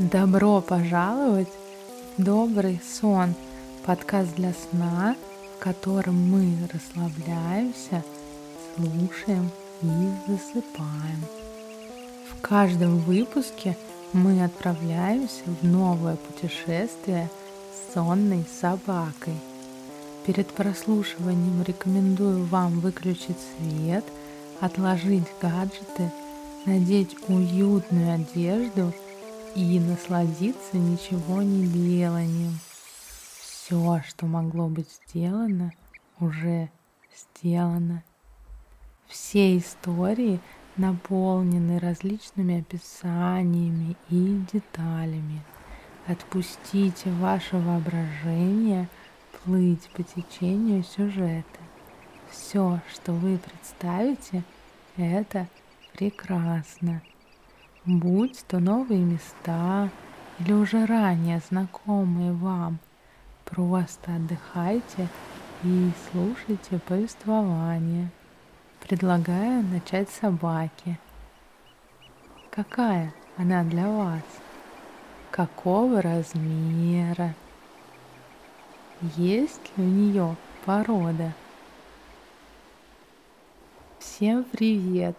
Добро 0.00 0.62
пожаловать 0.62 1.50
в 2.16 2.22
Добрый 2.22 2.80
сон, 2.82 3.34
подкаст 3.84 4.34
для 4.34 4.54
сна, 4.54 5.14
в 5.54 5.62
котором 5.62 6.14
мы 6.14 6.56
расслабляемся, 6.72 8.02
слушаем 8.74 9.50
и 9.82 9.86
засыпаем. 10.26 11.22
В 12.30 12.40
каждом 12.40 12.96
выпуске 13.00 13.76
мы 14.14 14.42
отправляемся 14.42 15.42
в 15.60 15.66
новое 15.66 16.16
путешествие 16.16 17.28
с 17.70 17.92
сонной 17.92 18.46
собакой. 18.58 19.34
Перед 20.24 20.46
прослушиванием 20.46 21.62
рекомендую 21.62 22.46
вам 22.46 22.80
выключить 22.80 23.36
свет, 23.58 24.06
отложить 24.60 25.28
гаджеты, 25.42 26.10
надеть 26.64 27.14
уютную 27.28 28.14
одежду– 28.14 28.94
и 29.54 29.80
насладиться 29.80 30.76
ничего 30.76 31.42
не 31.42 31.66
деланием. 31.66 32.58
Все, 33.40 34.02
что 34.06 34.26
могло 34.26 34.68
быть 34.68 34.88
сделано, 35.06 35.72
уже 36.18 36.70
сделано. 37.14 38.02
Все 39.06 39.58
истории 39.58 40.40
наполнены 40.76 41.78
различными 41.78 42.60
описаниями 42.60 43.96
и 44.08 44.42
деталями. 44.52 45.42
Отпустите 46.06 47.10
ваше 47.10 47.58
воображение 47.58 48.88
плыть 49.44 49.88
по 49.94 50.02
течению 50.02 50.84
сюжета. 50.84 51.60
Все, 52.30 52.80
что 52.88 53.12
вы 53.12 53.38
представите, 53.38 54.44
это 54.96 55.48
прекрасно 55.92 57.02
будь 57.84 58.44
то 58.46 58.58
новые 58.58 59.00
места 59.00 59.90
или 60.38 60.52
уже 60.52 60.86
ранее 60.86 61.40
знакомые 61.48 62.32
вам. 62.32 62.78
Просто 63.44 64.14
отдыхайте 64.14 65.08
и 65.62 65.90
слушайте 66.10 66.78
повествование. 66.86 68.10
Предлагаю 68.80 69.62
начать 69.62 70.08
с 70.10 70.20
собаки. 70.20 70.98
Какая 72.50 73.12
она 73.36 73.64
для 73.64 73.88
вас? 73.88 74.22
Какого 75.30 76.02
размера? 76.02 77.34
Есть 79.16 79.60
ли 79.76 79.84
у 79.84 79.88
нее 79.88 80.36
порода? 80.64 81.32
Всем 83.98 84.44
привет! 84.44 85.16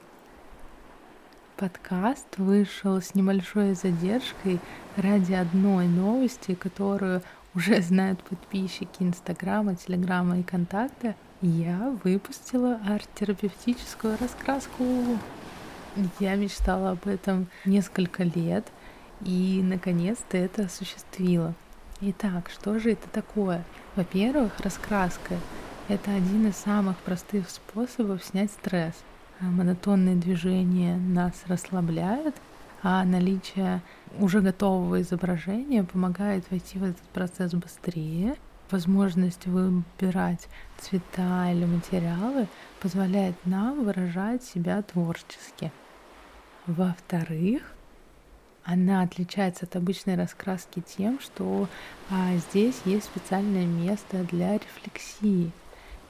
Подкаст 1.61 2.25
вышел 2.37 2.99
с 2.99 3.13
небольшой 3.13 3.75
задержкой 3.75 4.59
ради 4.97 5.33
одной 5.33 5.85
новости, 5.85 6.55
которую 6.55 7.21
уже 7.53 7.83
знают 7.83 8.23
подписчики 8.23 9.03
Инстаграма, 9.03 9.75
Телеграма 9.75 10.39
и 10.39 10.43
Контакта. 10.43 11.13
Я 11.43 11.95
выпустила 12.03 12.79
арт-терапевтическую 12.87 14.17
раскраску. 14.19 14.83
Я 16.19 16.33
мечтала 16.33 16.91
об 16.91 17.07
этом 17.07 17.45
несколько 17.65 18.23
лет 18.23 18.65
и 19.23 19.61
наконец-то 19.63 20.37
это 20.37 20.63
осуществила. 20.63 21.53
Итак, 22.01 22.49
что 22.49 22.79
же 22.79 22.93
это 22.93 23.07
такое? 23.09 23.63
Во-первых, 23.95 24.59
раскраска— 24.61 25.37
это 25.89 26.09
один 26.09 26.47
из 26.47 26.55
самых 26.55 26.97
простых 26.97 27.51
способов 27.51 28.25
снять 28.25 28.49
стресс— 28.49 28.95
монотонные 29.41 30.15
движения 30.15 30.95
нас 30.97 31.33
расслабляют, 31.47 32.35
а 32.83 33.03
наличие 33.03 33.81
уже 34.19 34.41
готового 34.41 35.01
изображения 35.01 35.83
помогает 35.83 36.49
войти 36.49 36.77
в 36.77 36.83
этот 36.83 37.03
процесс 37.13 37.53
быстрее. 37.53 38.35
Возможность 38.69 39.45
выбирать 39.47 40.47
цвета 40.79 41.51
или 41.51 41.65
материалы 41.65 42.47
позволяет 42.81 43.35
нам 43.45 43.83
выражать 43.83 44.43
себя 44.43 44.81
творчески. 44.81 45.71
Во-вторых, 46.67 47.63
она 48.63 49.01
отличается 49.01 49.65
от 49.65 49.75
обычной 49.75 50.15
раскраски 50.15 50.81
тем, 50.81 51.19
что 51.19 51.67
а, 52.09 52.35
здесь 52.37 52.79
есть 52.85 53.05
специальное 53.05 53.65
место 53.65 54.23
для 54.23 54.53
рефлексии 54.53 55.51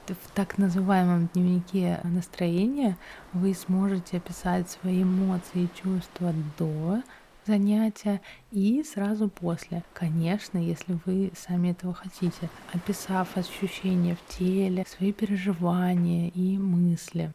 в 0.08 0.30
так 0.34 0.58
называемом 0.58 1.28
дневнике 1.32 2.00
настроения 2.04 2.96
вы 3.32 3.54
сможете 3.54 4.18
описать 4.18 4.70
свои 4.70 5.02
эмоции 5.02 5.64
и 5.64 5.82
чувства 5.82 6.34
до 6.58 7.02
занятия 7.46 8.20
и 8.50 8.82
сразу 8.84 9.28
после. 9.28 9.82
Конечно, 9.92 10.58
если 10.58 10.98
вы 11.04 11.32
сами 11.36 11.70
этого 11.70 11.94
хотите, 11.94 12.48
описав 12.72 13.36
ощущения 13.36 14.16
в 14.16 14.36
теле, 14.36 14.84
свои 14.88 15.12
переживания 15.12 16.28
и 16.30 16.58
мысли. 16.58 17.32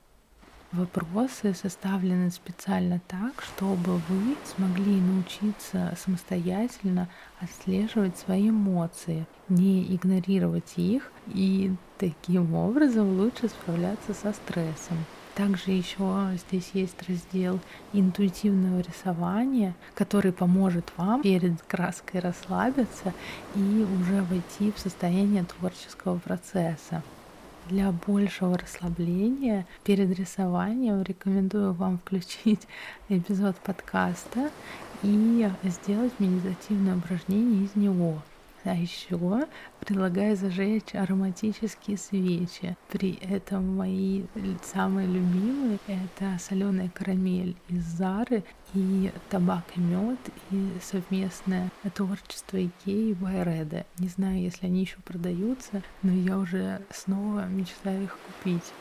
Вопросы 0.73 1.53
составлены 1.53 2.29
специально 2.29 2.99
так, 3.07 3.41
чтобы 3.41 4.01
вы 4.09 4.35
смогли 4.43 4.99
научиться 4.99 5.95
самостоятельно 5.97 7.07
отслеживать 7.39 8.17
свои 8.17 8.49
эмоции, 8.49 9.25
не 9.47 9.95
игнорировать 9.95 10.73
их 10.75 11.09
и 11.27 11.73
таким 11.97 12.53
образом 12.53 13.17
лучше 13.17 13.47
справляться 13.47 14.13
со 14.13 14.33
стрессом. 14.33 14.97
Также 15.35 15.71
еще 15.71 16.37
здесь 16.49 16.71
есть 16.73 16.97
раздел 17.07 17.61
интуитивного 17.93 18.81
рисования, 18.81 19.73
который 19.93 20.33
поможет 20.33 20.91
вам 20.97 21.21
перед 21.21 21.61
краской 21.61 22.19
расслабиться 22.19 23.13
и 23.55 23.87
уже 24.01 24.21
войти 24.23 24.73
в 24.75 24.79
состояние 24.79 25.45
творческого 25.45 26.17
процесса. 26.17 27.03
Для 27.69 27.91
большего 27.91 28.57
расслабления 28.57 29.65
перед 29.83 30.17
рисованием 30.17 31.01
рекомендую 31.01 31.73
вам 31.73 31.97
включить 31.97 32.65
эпизод 33.09 33.57
подкаста 33.57 34.51
и 35.03 35.49
сделать 35.63 36.13
медитативное 36.19 36.95
упражнение 36.95 37.65
из 37.65 37.75
него. 37.75 38.21
А 38.63 38.73
еще 38.73 39.47
предлагаю 39.81 40.37
зажечь 40.37 40.95
ароматические 40.95 41.97
свечи. 41.97 42.77
При 42.89 43.13
этом 43.15 43.75
мои 43.75 44.23
самые 44.63 45.07
любимые 45.07 45.79
это 45.87 46.37
соленая 46.39 46.89
карамель 46.89 47.55
из 47.67 47.83
Зары 47.83 48.43
и 48.73 49.11
табак 49.29 49.63
и 49.75 49.79
мед 49.79 50.19
и 50.51 50.71
совместное 50.81 51.69
творчество 51.93 52.57
Икеи 52.57 53.11
и 53.11 53.13
Байреда. 53.13 53.85
Не 53.99 54.07
знаю, 54.07 54.41
если 54.41 54.65
они 54.65 54.81
еще 54.81 54.97
продаются, 55.03 55.81
но 56.03 56.11
я 56.11 56.37
уже 56.37 56.81
снова 56.91 57.45
мечтаю 57.45 58.03
их 58.03 58.17
купить 58.27 58.73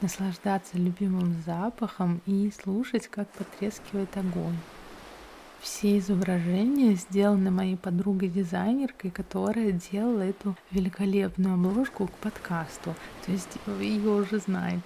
наслаждаться 0.00 0.78
любимым 0.78 1.34
запахом 1.44 2.20
и 2.26 2.50
слушать, 2.50 3.08
как 3.08 3.28
потрескивает 3.30 4.16
огонь. 4.16 4.56
Все 5.60 5.98
изображения 5.98 6.94
сделаны 6.94 7.50
моей 7.50 7.76
подругой-дизайнеркой, 7.76 9.10
которая 9.10 9.72
делала 9.72 10.22
эту 10.22 10.56
великолепную 10.70 11.54
обложку 11.54 12.06
к 12.06 12.12
подкасту. 12.12 12.94
То 13.26 13.32
есть 13.32 13.58
вы 13.66 13.84
ее 13.84 14.10
уже 14.10 14.38
знаете. 14.38 14.82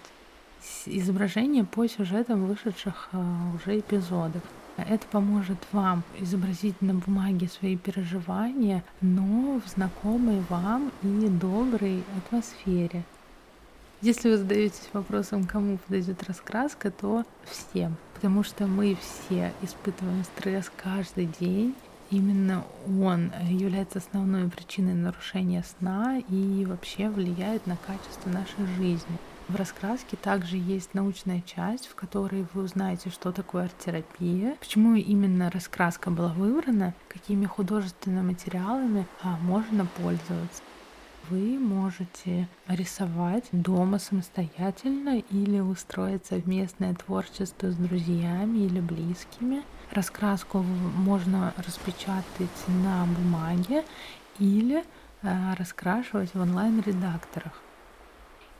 Изображения 0.87 1.65
по 1.65 1.87
сюжетам 1.87 2.47
вышедших 2.47 3.09
а, 3.13 3.53
уже 3.55 3.79
эпизодов. 3.79 4.43
Это 4.77 5.07
поможет 5.07 5.59
вам 5.73 6.03
изобразить 6.19 6.81
на 6.83 6.95
бумаге 6.95 7.49
свои 7.49 7.77
переживания, 7.77 8.83
но 9.01 9.61
в 9.65 9.69
знакомой 9.69 10.43
вам 10.49 10.91
и 11.03 11.29
доброй 11.29 12.03
атмосфере. 12.19 13.05
Если 14.01 14.29
вы 14.29 14.37
задаетесь 14.37 14.91
вопросом, 14.93 15.45
кому 15.45 15.79
подойдет 15.79 16.23
раскраска, 16.25 16.91
то 16.91 17.25
всем. 17.45 17.97
Потому 18.15 18.43
что 18.43 18.67
мы 18.67 18.97
все 19.01 19.53
испытываем 19.63 20.25
стресс 20.25 20.71
каждый 20.77 21.27
день. 21.41 21.75
Именно 22.10 22.65
он 22.87 23.33
является 23.49 23.99
основной 23.99 24.51
причиной 24.51 24.95
нарушения 24.95 25.65
сна 25.78 26.19
и 26.28 26.67
вообще 26.67 27.09
влияет 27.09 27.67
на 27.67 27.77
качество 27.77 28.28
нашей 28.28 28.67
жизни. 28.77 29.19
В 29.49 29.57
раскраске 29.57 30.17
также 30.17 30.57
есть 30.57 30.95
научная 30.95 31.43
часть, 31.43 31.87
в 31.87 31.95
которой 31.95 32.47
вы 32.55 32.63
узнаете, 32.63 33.11
что 33.11 33.31
такое 33.31 33.65
арт-терапия, 33.65 34.57
почему 34.59 34.95
именно 34.95 35.51
раскраска 35.51 36.11
была 36.11 36.33
выбрана, 36.33 36.95
какими 37.09 37.45
художественными 37.45 38.29
материалами 38.29 39.07
а, 39.23 39.37
можно 39.43 39.85
пользоваться. 39.85 40.63
Вы 41.29 41.59
можете 41.59 42.49
рисовать 42.69 43.45
дома 43.53 43.99
самостоятельно 43.99 45.19
или 45.19 45.59
устроить 45.59 46.25
совместное 46.25 46.95
творчество 46.95 47.71
с 47.71 47.77
друзьями 47.77 48.61
или 48.61 48.81
близкими. 48.81 49.63
Раскраску 49.91 50.59
можно 50.63 51.53
распечатать 51.57 52.69
на 52.69 53.07
бумаге 53.07 53.85
или 54.39 54.85
э, 55.23 55.55
раскрашивать 55.59 56.35
в 56.35 56.41
онлайн-редакторах. 56.41 57.53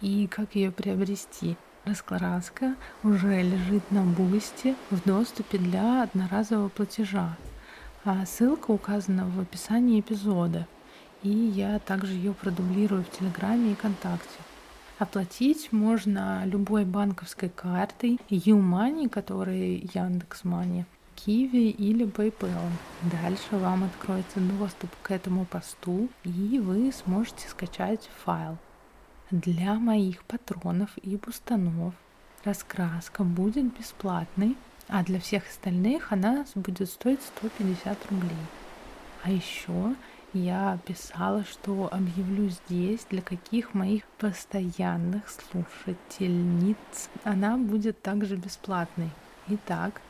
И 0.05 0.27
как 0.27 0.55
ее 0.55 0.71
приобрести? 0.71 1.56
Раскраска 1.87 2.75
уже 3.03 3.41
лежит 3.41 3.91
на 3.91 4.03
бусте 4.03 4.77
в 4.91 5.03
доступе 5.09 5.56
для 5.56 6.03
одноразового 6.03 6.69
платежа. 6.69 7.39
А 8.05 8.27
ссылка 8.27 8.71
указана 8.71 9.25
в 9.25 9.41
описании 9.41 10.01
эпизода, 10.01 10.67
и 11.23 11.31
я 11.31 11.79
также 11.79 12.12
ее 12.12 12.35
продублирую 12.35 13.03
в 13.03 13.19
Телеграме 13.19 13.73
и 13.73 13.75
ВКонтакте. 13.77 14.41
Оплатить 14.99 15.73
можно 15.73 16.43
любой 16.45 16.85
банковской 16.85 17.49
картой, 17.49 18.21
YouMoney, 18.29 19.09
который 19.09 19.91
Яндекс.Мани, 19.95 20.85
Киви 21.17 21.71
или 21.71 22.05
PayPal. 22.05 22.69
Дальше 23.23 23.57
вам 23.57 23.85
откроется 23.85 24.39
доступ 24.41 24.91
к 25.00 25.11
этому 25.11 25.47
посту, 25.47 26.11
и 26.25 26.59
вы 26.59 26.93
сможете 26.93 27.49
скачать 27.49 28.11
файл. 28.23 28.59
Для 29.31 29.75
моих 29.75 30.23
патронов 30.25 30.91
и 31.03 31.17
бустанов 31.17 31.94
раскраска 32.44 33.25
будет 33.25 33.76
бесплатной, 33.76 34.55
а 34.87 35.03
для 35.03 35.19
всех 35.19 35.49
остальных 35.49 36.12
она 36.12 36.44
будет 36.55 36.91
стоить 36.91 37.23
150 37.23 38.11
рублей. 38.11 38.47
А 39.23 39.31
еще 39.31 39.94
я 40.35 40.79
писала, 40.87 41.44
что 41.44 41.88
объявлю 41.91 42.50
здесь, 42.50 43.06
для 43.09 43.23
каких 43.23 43.73
моих 43.73 44.05
постоянных 44.19 45.23
слушательниц 45.31 47.09
она 47.25 47.56
будет 47.56 48.03
также 48.03 48.37
бесплатной. 48.37 49.11
Итак, 49.49 50.03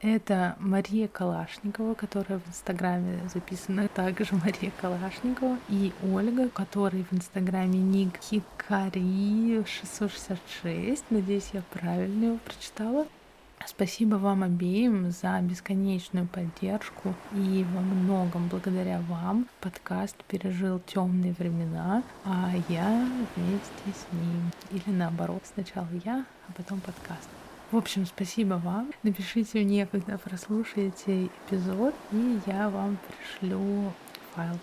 это 0.00 0.56
Мария 0.58 1.08
Калашникова, 1.08 1.94
которая 1.94 2.38
в 2.38 2.48
Инстаграме 2.48 3.20
записана 3.32 3.88
также 3.88 4.34
Мария 4.34 4.72
Калашникова, 4.80 5.58
и 5.68 5.92
Ольга, 6.12 6.48
которой 6.48 7.04
в 7.10 7.12
Инстаграме 7.12 7.78
ник 7.78 8.18
Хикари 8.22 9.62
666. 9.64 11.04
Надеюсь, 11.10 11.50
я 11.52 11.62
правильно 11.70 12.24
его 12.26 12.38
прочитала. 12.38 13.06
Спасибо 13.66 14.16
вам 14.16 14.42
обеим 14.42 15.10
за 15.10 15.38
бесконечную 15.42 16.26
поддержку 16.26 17.14
и 17.34 17.66
во 17.74 17.80
многом 17.80 18.48
благодаря 18.48 19.00
вам 19.02 19.46
подкаст 19.60 20.16
пережил 20.24 20.80
темные 20.80 21.34
времена, 21.38 22.02
а 22.24 22.52
я 22.70 23.06
вместе 23.36 23.84
с 23.86 24.12
ним. 24.14 24.50
Или 24.70 24.96
наоборот, 24.96 25.42
сначала 25.54 25.88
я, 26.04 26.24
а 26.48 26.52
потом 26.52 26.80
подкаст. 26.80 27.28
В 27.70 27.76
общем, 27.76 28.04
спасибо 28.04 28.54
вам. 28.54 28.90
Напишите 29.04 29.60
мне, 29.60 29.86
когда 29.86 30.18
прослушаете 30.18 31.26
эпизод, 31.26 31.94
и 32.10 32.40
я 32.46 32.68
вам 32.68 32.98
пришлю 33.06 33.92
файл. 34.34 34.58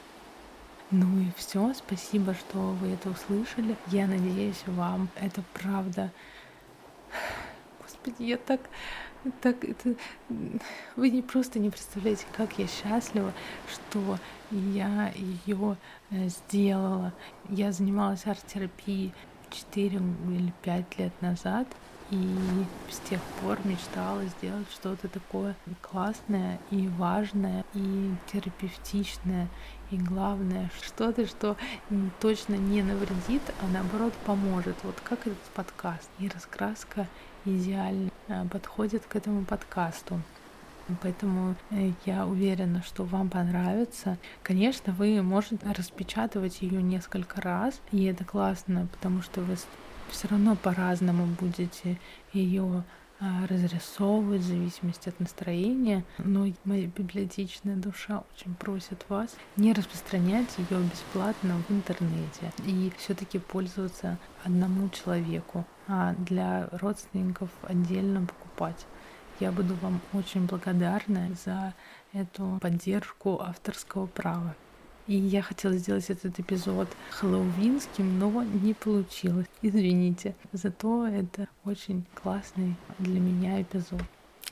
Ну 0.91 1.21
и 1.21 1.31
все, 1.37 1.73
спасибо, 1.73 2.33
что 2.33 2.57
вы 2.57 2.89
это 2.89 3.09
услышали. 3.09 3.77
Я 3.87 4.07
надеюсь, 4.07 4.61
вам 4.65 5.07
это 5.15 5.41
правда... 5.53 6.11
Господи, 7.81 8.23
я 8.23 8.35
так 8.35 8.59
так 9.41 9.63
это 9.63 9.95
вы 10.97 11.09
не 11.09 11.21
просто 11.21 11.59
не 11.59 11.69
представляете, 11.69 12.25
как 12.35 12.59
я 12.59 12.67
счастлива, 12.67 13.31
что 13.71 14.19
я 14.51 15.13
ее 15.15 15.77
э, 16.11 16.27
сделала. 16.27 17.13
Я 17.49 17.71
занималась 17.71 18.25
арт-терапией 18.25 19.13
4 19.49 19.97
или 19.97 20.53
5 20.61 20.99
лет 20.99 21.21
назад, 21.21 21.67
и 22.09 22.65
с 22.89 22.99
тех 23.09 23.21
пор 23.41 23.59
мечтала 23.63 24.23
сделать 24.25 24.67
что-то 24.71 25.07
такое 25.07 25.55
классное 25.81 26.59
и 26.71 26.87
важное, 26.87 27.65
и 27.73 28.11
терапевтичное, 28.31 29.47
и 29.91 29.97
главное, 29.97 30.69
что-то, 30.81 31.27
что 31.27 31.55
точно 32.19 32.55
не 32.55 32.81
навредит, 32.81 33.41
а 33.61 33.67
наоборот 33.67 34.13
поможет. 34.25 34.75
Вот 34.83 34.99
как 35.03 35.21
этот 35.21 35.37
подкаст. 35.53 36.09
И 36.19 36.27
раскраска 36.27 37.07
идеально 37.45 38.09
э, 38.27 38.45
подходит 38.51 39.05
к 39.05 39.15
этому 39.15 39.45
подкасту. 39.45 40.21
Поэтому 41.01 41.55
э, 41.69 41.91
я 42.05 42.25
уверена, 42.25 42.81
что 42.81 43.03
вам 43.03 43.29
понравится. 43.29 44.17
Конечно, 44.43 44.93
вы 44.93 45.21
можете 45.21 45.59
распечатывать 45.65 46.61
ее 46.61 46.81
несколько 46.81 47.41
раз, 47.41 47.81
и 47.91 48.05
это 48.05 48.23
классно, 48.23 48.87
потому 48.93 49.21
что 49.21 49.41
вы 49.41 49.57
все 50.11 50.27
равно 50.27 50.55
по-разному 50.55 51.25
будете 51.39 51.99
ее 52.33 52.83
а, 53.19 53.47
разрисовывать 53.47 54.41
в 54.41 54.47
зависимости 54.47 55.09
от 55.09 55.19
настроения. 55.19 56.05
Но 56.19 56.45
моя 56.65 56.85
библиотечная 56.85 57.75
душа 57.75 58.23
очень 58.35 58.53
просит 58.53 59.03
вас 59.09 59.35
не 59.55 59.73
распространять 59.73 60.49
ее 60.57 60.79
бесплатно 60.83 61.55
в 61.67 61.71
интернете 61.71 62.51
и 62.65 62.91
все-таки 62.97 63.39
пользоваться 63.39 64.19
одному 64.43 64.89
человеку, 64.89 65.65
а 65.87 66.13
для 66.19 66.69
родственников 66.71 67.49
отдельно 67.63 68.21
покупать. 68.21 68.85
Я 69.39 69.51
буду 69.51 69.75
вам 69.81 69.99
очень 70.13 70.45
благодарна 70.45 71.29
за 71.43 71.73
эту 72.13 72.59
поддержку 72.61 73.41
авторского 73.41 74.05
права. 74.05 74.55
И 75.07 75.15
я 75.15 75.41
хотела 75.41 75.73
сделать 75.75 76.09
этот 76.09 76.37
эпизод 76.37 76.89
хэллоуинским, 77.11 78.19
но 78.19 78.43
не 78.43 78.73
получилось. 78.73 79.47
Извините. 79.61 80.35
Зато 80.51 81.07
это 81.07 81.47
очень 81.63 82.05
классный 82.13 82.75
для 82.99 83.19
меня 83.21 83.61
эпизод. 83.61 84.01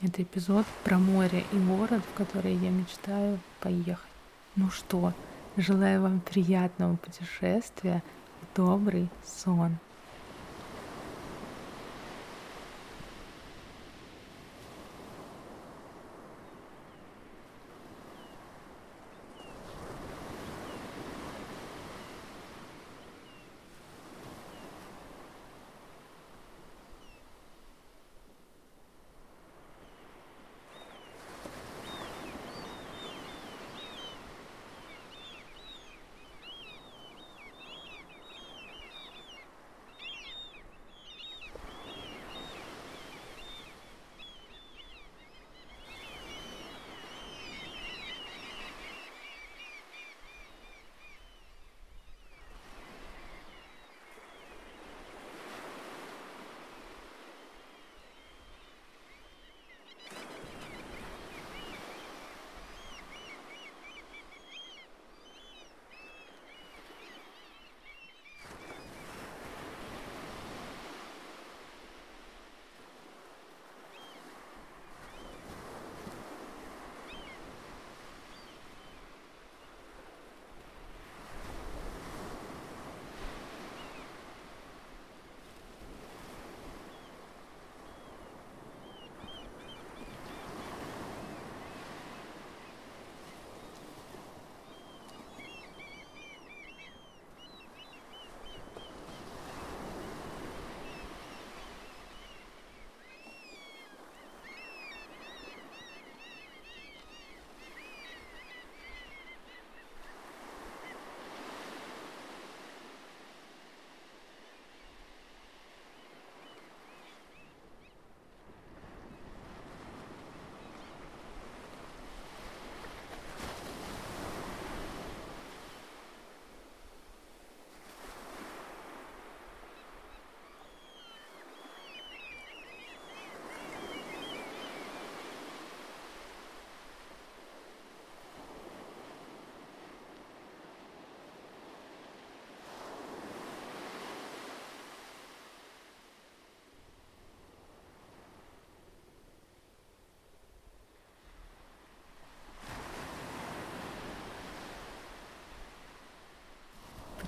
Это 0.02 0.22
эпизод 0.22 0.64
про 0.84 0.98
море 0.98 1.44
и 1.52 1.58
город, 1.58 2.02
в 2.10 2.16
который 2.16 2.54
я 2.54 2.70
мечтаю 2.70 3.38
поехать. 3.60 4.10
Ну 4.54 4.70
что, 4.70 5.12
желаю 5.58 6.02
вам 6.02 6.20
приятного 6.20 6.96
путешествия, 6.96 8.02
добрый 8.54 9.08
сон. 9.24 9.78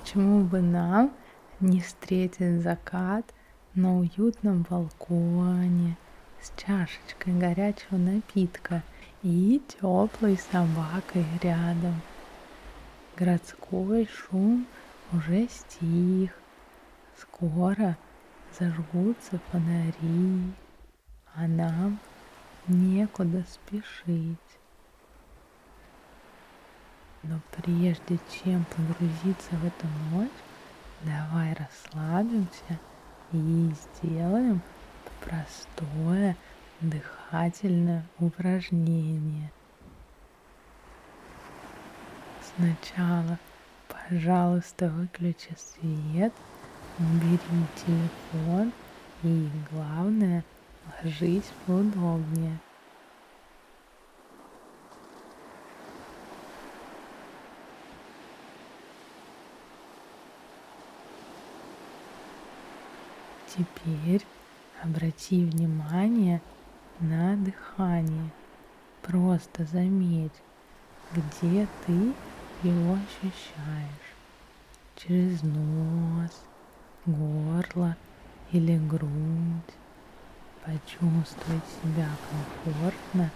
Почему 0.08 0.42
бы 0.42 0.62
нам 0.62 1.12
не 1.60 1.82
встретить 1.82 2.62
закат 2.62 3.26
на 3.74 3.98
уютном 3.98 4.62
балконе 4.62 5.98
с 6.40 6.50
чашечкой 6.56 7.34
горячего 7.38 7.98
напитка 7.98 8.82
и 9.22 9.60
теплой 9.68 10.38
собакой 10.50 11.26
рядом? 11.42 12.00
Городской 13.18 14.08
шум 14.10 14.66
уже 15.12 15.46
стих. 15.48 16.32
Скоро 17.20 17.98
зажгутся 18.58 19.38
фонари, 19.52 20.54
а 21.34 21.46
нам 21.46 21.98
некуда 22.66 23.44
спешить. 23.46 24.38
Но 27.22 27.40
прежде 27.52 28.18
чем 28.30 28.64
погрузиться 28.64 29.50
в 29.52 29.64
эту 29.64 29.86
ночь, 30.12 30.30
давай 31.02 31.54
расслабимся 31.54 32.78
и 33.32 33.70
сделаем 34.00 34.62
простое 35.20 36.36
дыхательное 36.80 38.04
упражнение. 38.18 39.50
Сначала, 42.56 43.38
пожалуйста, 43.88 44.88
выключи 44.88 45.54
свет, 45.56 46.32
убери 46.98 47.66
телефон 47.84 48.72
и, 49.22 49.48
главное, 49.70 50.44
ложись 51.02 51.50
поудобнее. 51.66 52.58
Теперь 63.58 64.24
обрати 64.84 65.44
внимание 65.44 66.40
на 67.00 67.34
дыхание. 67.34 68.30
Просто 69.02 69.64
заметь, 69.64 70.32
где 71.12 71.66
ты 71.84 72.14
его 72.62 72.92
ощущаешь. 72.94 74.14
Через 74.94 75.42
нос, 75.42 76.44
горло 77.04 77.96
или 78.52 78.78
грудь. 78.78 79.74
Почувствуй 80.64 81.60
себя 81.82 82.08
комфортно 82.64 83.28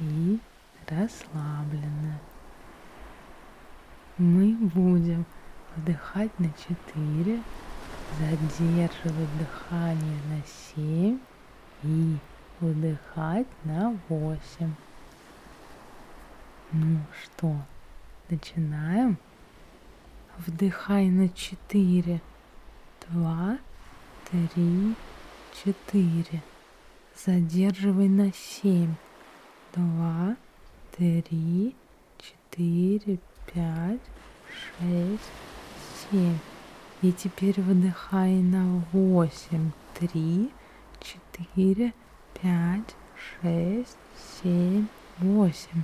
и 0.00 0.38
расслабленно. 0.86 2.18
Мы 4.18 4.52
будем 4.52 5.24
вдыхать 5.76 6.38
на 6.38 6.50
четыре 6.52 7.40
задерживать 8.18 9.38
дыхание 9.38 10.18
на 10.28 10.42
7 10.74 11.18
и 11.82 12.16
выдыхать 12.60 13.46
на 13.64 13.98
8. 14.08 14.74
Ну 16.72 17.00
что, 17.22 17.56
начинаем? 18.28 19.18
Вдыхай 20.38 21.08
на 21.08 21.28
4. 21.28 22.20
2, 23.10 23.58
3, 24.30 24.94
4. 25.64 26.42
Задерживай 27.16 28.08
на 28.08 28.32
7. 28.32 28.94
2, 29.74 30.36
3, 30.96 31.76
4, 32.50 33.18
5, 33.52 34.00
6, 34.78 35.20
7. 36.10 36.38
И 37.02 37.12
теперь 37.12 37.60
выдыхай 37.60 38.34
на 38.34 38.84
восемь. 38.92 39.70
Три, 39.98 40.50
четыре, 41.00 41.94
пять, 42.34 42.94
шесть, 43.16 43.96
семь, 44.42 44.86
восемь. 45.18 45.82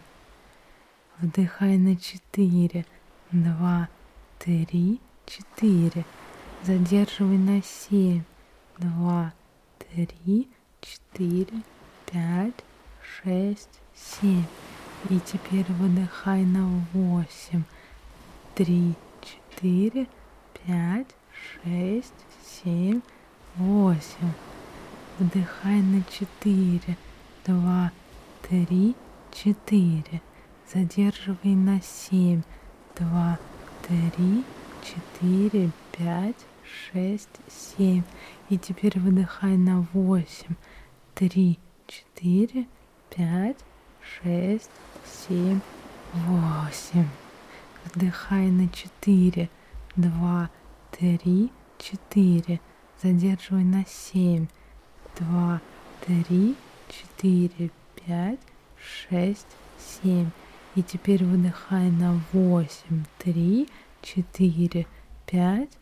Вдыхай 1.19 1.79
на 1.79 1.97
четыре. 1.97 2.85
Два, 3.31 3.89
три, 4.39 5.01
четыре. 5.25 6.05
Задерживай 6.63 7.39
на 7.39 7.63
семь. 7.63 8.23
Два, 8.77 9.33
три, 9.79 10.49
четыре, 10.83 11.63
пять, 12.11 12.63
шесть, 13.01 13.81
семь. 13.95 14.45
И 15.09 15.19
теперь 15.21 15.65
выдыхай 15.73 16.45
на 16.45 16.67
восемь. 16.93 17.63
Три, 18.55 18.95
четыре, 19.23 20.07
пять, 20.67 21.15
шесть, 21.63 22.13
семь, 22.45 23.01
восемь. 23.57 24.33
Вдыхай 25.19 25.81
на 25.81 26.03
четыре, 26.11 26.97
два, 27.45 27.93
три, 28.43 28.97
четыре. 29.33 30.21
Задерживай 30.73 31.55
на 31.55 31.81
семь, 31.81 32.43
два, 32.99 33.39
три, 33.87 34.45
четыре, 34.83 35.71
пять, 35.97 36.45
шесть, 36.65 37.29
семь. 37.49 38.03
И 38.49 38.59
теперь 38.59 38.99
выдыхай 38.99 39.57
на 39.57 39.87
восемь, 39.93 40.57
три, 41.15 41.61
четыре, 41.87 42.67
пять, 43.15 43.59
шесть, 44.01 44.71
семь, 45.05 45.61
восемь. 46.13 47.09
Вдыхай 47.85 48.51
на 48.51 48.69
четыре, 48.69 49.49
два, 49.97 50.51
три, 50.91 51.51
четыре. 51.79 52.61
Задерживай 53.03 53.65
на 53.65 53.85
семь. 53.87 54.47
Два, 55.19 55.61
три, 56.07 56.57
четыре, 56.89 57.71
пять, 57.95 58.41
шесть, 58.77 59.57
семь. 59.79 60.31
И 60.75 60.83
теперь 60.83 61.25
выдыхай 61.25 61.91
на 61.91 62.21
восемь. 62.33 63.05
Три, 63.19 63.69
четыре, 64.03 64.87
пять, 65.27 65.73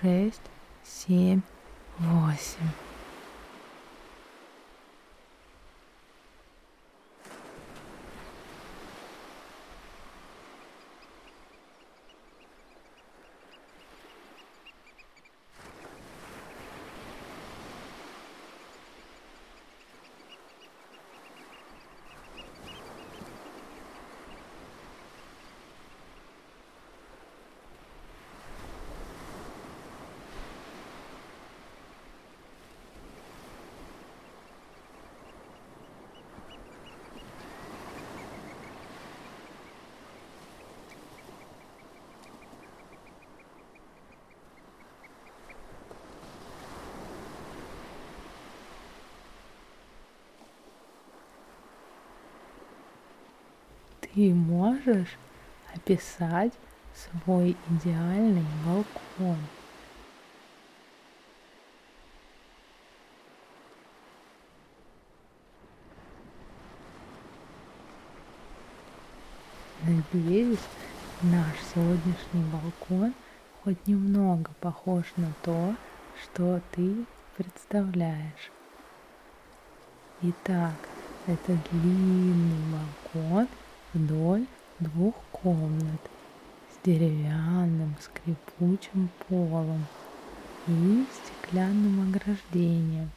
шесть, 0.00 0.42
семь, 0.84 1.42
восемь. 1.98 2.89
Ты 54.20 54.34
можешь 54.34 55.16
описать 55.74 56.52
свой 56.94 57.56
идеальный 57.70 58.44
балкон. 58.66 59.38
Надеюсь, 69.84 70.58
наш 71.22 71.56
сегодняшний 71.74 72.44
балкон 72.52 73.14
хоть 73.64 73.86
немного 73.86 74.50
похож 74.60 75.04
на 75.16 75.32
то, 75.42 75.74
что 76.22 76.60
ты 76.72 77.06
представляешь. 77.38 78.52
Итак, 80.20 80.74
это 81.26 81.56
длинный 81.72 82.58
балкон 83.14 83.48
вдоль 83.92 84.46
двух 84.78 85.14
комнат 85.32 86.00
с 86.70 86.86
деревянным 86.86 87.96
скрипучим 88.00 89.10
полом 89.28 89.84
и 90.66 91.04
стеклянным 91.12 92.08
ограждением, 92.08 93.10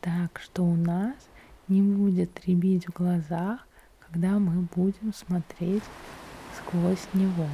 так 0.00 0.40
что 0.40 0.64
у 0.64 0.74
нас 0.74 1.14
не 1.68 1.82
будет 1.82 2.32
требить 2.34 2.86
в 2.86 2.92
глазах, 2.92 3.66
когда 4.00 4.38
мы 4.38 4.66
будем 4.74 5.12
смотреть 5.14 5.84
сквозь 6.58 7.06
него. 7.12 7.46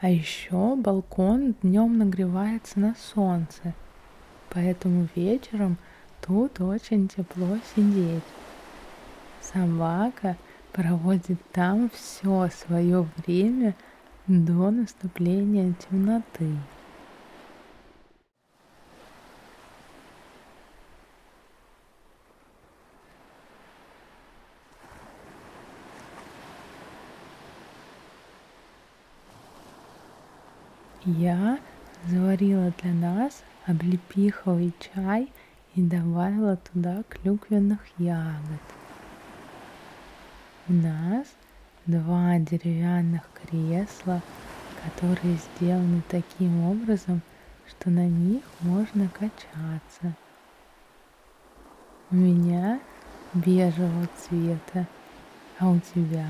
А 0.00 0.10
еще 0.10 0.76
балкон 0.76 1.54
днем 1.62 1.96
нагревается 1.96 2.78
на 2.78 2.94
солнце, 3.14 3.74
поэтому 4.50 5.08
вечером– 5.14 5.78
тут 6.26 6.60
очень 6.60 7.08
тепло 7.08 7.58
сидеть. 7.74 8.22
Собака 9.40 10.36
проводит 10.72 11.38
там 11.52 11.90
все 11.90 12.48
свое 12.48 13.06
время 13.16 13.74
до 14.26 14.70
наступления 14.70 15.74
темноты. 15.88 16.50
Я 31.04 31.58
заварила 32.06 32.72
для 32.82 32.92
нас 32.94 33.42
облепиховый 33.66 34.72
чай 34.80 35.30
и 35.74 35.82
добавила 35.82 36.56
туда 36.56 37.02
клюквенных 37.08 37.80
ягод. 37.98 38.60
У 40.68 40.72
нас 40.72 41.26
два 41.86 42.38
деревянных 42.38 43.22
кресла, 43.34 44.22
которые 44.82 45.36
сделаны 45.36 46.02
таким 46.08 46.64
образом, 46.64 47.22
что 47.68 47.90
на 47.90 48.06
них 48.06 48.42
можно 48.60 49.08
качаться. 49.08 50.16
У 52.10 52.16
меня 52.16 52.80
бежевого 53.34 54.08
цвета, 54.16 54.86
а 55.58 55.70
у 55.70 55.80
тебя 55.80 56.26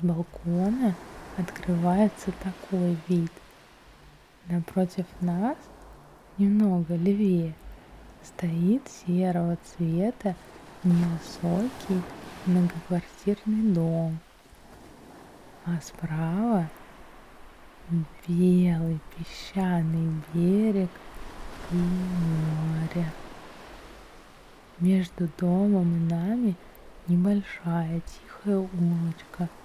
с 0.00 0.02
балкона 0.02 0.94
открывается 1.36 2.32
такой 2.42 2.96
вид. 3.08 3.30
Напротив 4.48 5.04
нас, 5.20 5.56
немного 6.38 6.96
левее, 6.96 7.54
стоит 8.24 8.82
серого 8.88 9.58
цвета 9.64 10.34
невысокий 10.84 12.02
многоквартирный 12.46 13.72
дом. 13.72 14.18
А 15.66 15.78
справа 15.82 16.68
белый 18.26 19.00
песчаный 19.16 20.22
берег 20.32 20.90
и 21.70 21.74
море. 21.74 23.10
Между 24.78 25.28
домом 25.38 25.94
и 25.94 26.10
нами 26.10 26.56
небольшая 27.06 28.00
тихая 28.00 28.58
улочка– 28.58 29.48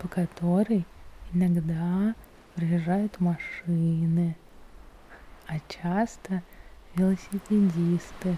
по 0.00 0.08
которой 0.08 0.86
иногда 1.32 2.14
проезжают 2.54 3.20
машины, 3.20 4.34
а 5.46 5.58
часто 5.68 6.42
велосипедисты. 6.94 8.36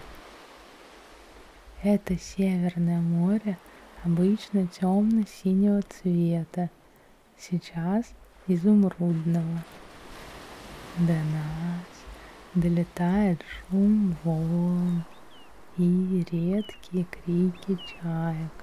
Это 1.81 2.17
Северное 2.17 2.99
море 3.01 3.57
обычно 4.03 4.67
темно-синего 4.67 5.81
цвета, 5.83 6.69
сейчас 7.37 8.05
изумрудного. 8.47 9.63
До 10.97 11.13
нас 11.13 11.87
долетает 12.53 13.41
шум 13.41 14.15
волн 14.23 15.03
и 15.77 16.25
редкие 16.29 17.05
крики 17.05 17.77
чаек. 17.87 18.62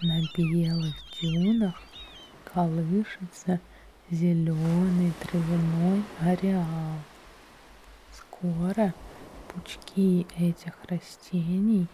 На 0.00 0.20
белых 0.36 0.94
дюнах 1.20 1.74
колышется 2.44 3.58
зеленый 4.12 5.12
травяной 5.18 6.04
ареал. 6.20 7.00
Скоро 8.12 8.94
пучки 9.48 10.24
этих 10.38 10.74
растений 10.88 11.88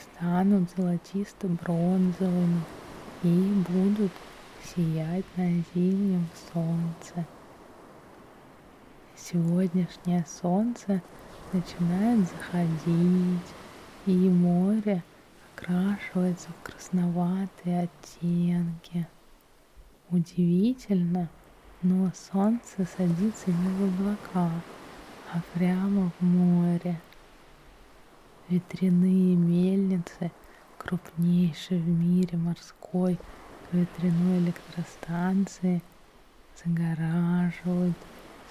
станут 0.00 0.70
золотисто-бронзовыми 0.74 2.62
и 3.24 3.64
будут 3.68 4.12
сиять 4.64 5.26
на 5.36 5.62
зимнем 5.74 6.26
солнце. 6.54 7.26
Сегодняшнее 9.14 10.24
солнце 10.26 11.02
начинает 11.52 12.26
заходить, 12.26 13.48
и 14.06 14.16
море 14.30 15.02
окрашивается 15.60 16.48
в 16.50 16.62
красноватые 16.62 17.82
оттенки. 17.82 19.06
Удивительно, 20.10 21.28
но 21.82 22.10
солнце 22.14 22.86
садится 22.96 23.50
не 23.50 23.68
в 23.68 23.84
облака, 23.84 24.50
а 25.32 25.40
прямо 25.54 26.10
в 26.18 26.24
море. 26.24 27.00
Ветряные 28.48 29.36
мельницы, 29.36 30.32
крупнейшие 30.78 31.80
в 31.80 31.88
мире 31.88 32.36
морской 32.36 33.18
ветряной 33.70 34.38
электростанции, 34.38 35.82
загораживают 36.64 37.96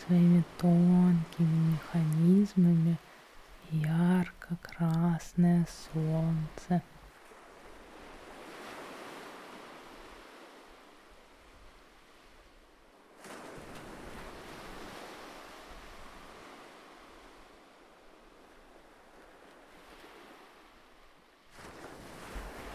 своими 0.05 0.43
тонкими 0.57 1.73
механизмами 1.73 2.97
ярко-красное 3.71 5.67
солнце. 5.93 6.81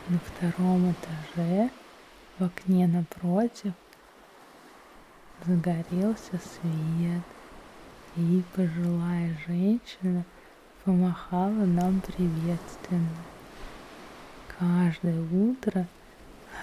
На 0.06 0.18
втором 0.44 0.92
этаже 0.92 1.70
в 2.38 2.44
окне 2.44 2.86
напротив 2.86 3.72
загорелся 5.46 6.38
свет, 6.38 7.22
и 8.16 8.42
пожилая 8.54 9.36
женщина 9.46 10.24
помахала 10.84 11.64
нам 11.64 12.00
приветственно. 12.00 13.08
Каждое 14.58 15.20
утро 15.22 15.86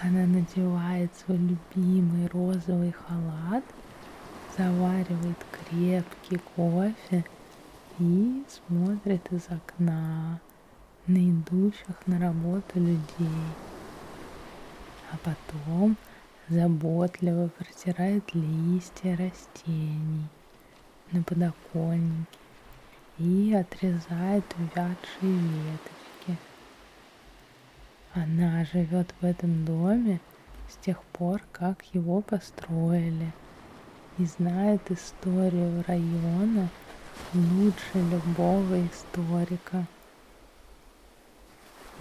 она 0.02 0.26
надевает 0.26 1.10
свой 1.16 1.38
любимый 1.38 2.28
розовый 2.28 2.92
халат, 2.92 3.64
заваривает 4.56 5.38
крепкий 5.50 6.40
кофе 6.56 7.24
и 7.98 8.44
смотрит 8.48 9.32
из 9.32 9.42
окна 9.48 10.40
на 11.06 11.18
идущих 11.18 12.06
на 12.06 12.18
работу 12.20 12.78
людей. 12.78 13.71
А 15.12 15.18
потом 15.18 15.98
заботливо 16.48 17.48
протирает 17.48 18.34
листья 18.34 19.14
растений 19.14 20.26
на 21.12 21.22
подоконнике 21.22 22.38
и 23.18 23.52
отрезает 23.52 24.42
увядшие 24.56 25.36
веточки. 25.36 26.38
Она 28.14 28.64
живет 28.64 29.14
в 29.20 29.24
этом 29.26 29.66
доме 29.66 30.18
с 30.70 30.76
тех 30.78 31.02
пор, 31.12 31.42
как 31.52 31.84
его 31.94 32.22
построили, 32.22 33.34
и 34.16 34.24
знает 34.24 34.90
историю 34.90 35.84
района 35.86 36.70
лучше 37.34 37.98
любого 37.98 38.86
историка. 38.86 39.86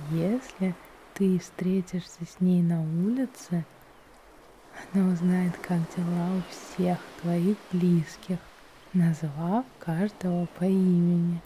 Если 0.10 0.74
ты 1.22 1.38
встретишься 1.38 2.26
с 2.26 2.42
ней 2.42 2.64
на 2.64 2.82
улице, 2.82 3.64
она 4.92 5.14
узнает, 5.14 5.56
как 5.58 5.78
дела 5.96 6.32
у 6.36 6.42
всех 6.50 6.98
твоих 7.22 7.58
близких, 7.72 8.40
назвав 8.92 9.64
каждого 9.78 10.48
по 10.58 10.64
имени. 10.64 11.40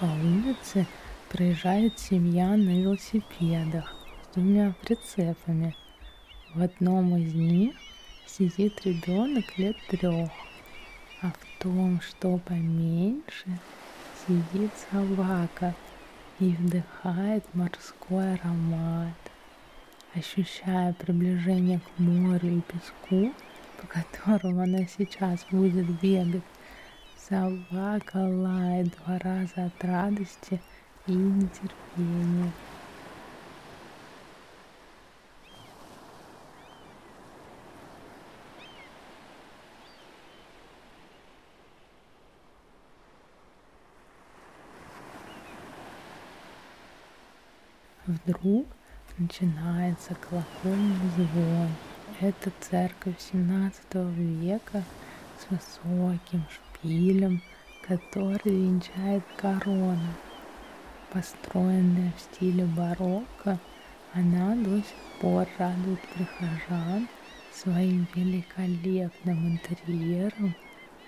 По 0.00 0.06
улице 0.06 0.86
проезжает 1.28 1.98
семья 1.98 2.56
на 2.56 2.70
велосипедах 2.70 3.97
с 4.30 4.34
двумя 4.34 4.74
прицепами. 4.82 5.74
В 6.54 6.62
одном 6.62 7.16
из 7.16 7.34
них 7.34 7.74
сидит 8.26 8.84
ребенок 8.84 9.58
лет 9.58 9.76
трех, 9.88 10.30
а 11.22 11.30
в 11.30 11.62
том, 11.62 12.00
что 12.00 12.38
поменьше, 12.38 13.58
сидит 14.26 14.70
собака 14.90 15.74
и 16.40 16.50
вдыхает 16.50 17.44
морской 17.54 18.34
аромат. 18.34 19.14
Ощущая 20.14 20.94
приближение 20.94 21.80
к 21.80 21.98
морю 21.98 22.58
и 22.58 22.60
песку, 22.60 23.32
по 23.80 23.86
которому 23.86 24.62
она 24.62 24.86
сейчас 24.86 25.44
будет 25.50 25.86
бегать, 26.00 26.42
собака 27.16 28.16
лает 28.16 28.94
два 28.96 29.18
раза 29.18 29.66
от 29.66 29.84
радости 29.84 30.60
и 31.06 31.12
нетерпения. 31.12 32.52
Вдруг 48.28 48.66
начинается 49.16 50.14
колокольный 50.16 51.08
звон. 51.16 51.68
Это 52.20 52.52
церковь 52.60 53.14
17 53.32 53.94
века 54.42 54.82
с 55.38 55.50
высоким 55.50 56.44
шпилем, 56.50 57.40
который 57.86 58.52
венчает 58.52 59.22
корона. 59.38 60.12
Построенная 61.10 62.12
в 62.18 62.20
стиле 62.20 62.66
барокко, 62.66 63.58
она 64.12 64.54
до 64.56 64.76
сих 64.76 65.20
пор 65.22 65.48
радует 65.56 66.00
прихожан 66.14 67.08
своим 67.54 68.06
великолепным 68.14 69.52
интерьером, 69.52 70.54